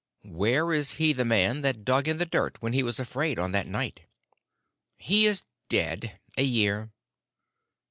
"Where 0.23 0.73
is 0.73 0.93
he 0.93 1.13
the 1.13 1.23
man 1.23 1.61
that 1.61 1.85
dug 1.85 2.07
in 2.07 2.17
the 2.17 2.25
dirt 2.25 2.59
when 2.59 2.73
he 2.73 2.81
was 2.81 2.99
afraid 2.99 3.37
on 3.37 3.51
that 3.51 3.67
night?" 3.67 3.99
"He 4.97 5.27
is 5.27 5.45
dead 5.69 6.19
a 6.35 6.43
year." 6.43 6.91